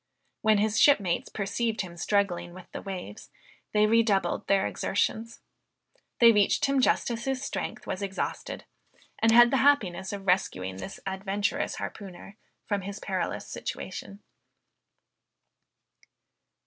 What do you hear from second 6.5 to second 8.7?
him just as his strength was exhausted,